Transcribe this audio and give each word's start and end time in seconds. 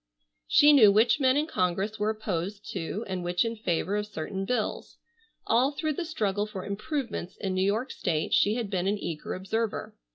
She 0.47 0.73
knew 0.73 0.91
which 0.91 1.19
men 1.19 1.37
in 1.37 1.45
Congress 1.45 1.99
were 1.99 2.09
opposed 2.09 2.67
to 2.73 3.05
and 3.07 3.23
which 3.23 3.45
in 3.45 3.55
favor 3.55 3.95
of 3.95 4.07
certain 4.07 4.45
bills. 4.45 4.97
All 5.45 5.69
through 5.73 5.93
the 5.93 6.05
struggle 6.05 6.47
for 6.47 6.65
improvements 6.65 7.37
in 7.37 7.53
New 7.53 7.61
York 7.61 7.91
state 7.91 8.33
she 8.33 8.55
had 8.55 8.71
been 8.71 8.87
an 8.87 8.97
eager 8.97 9.35
observer. 9.35 9.93